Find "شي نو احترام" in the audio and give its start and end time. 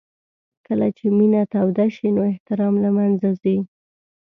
1.95-2.75